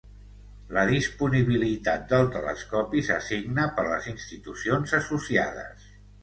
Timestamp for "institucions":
4.15-4.97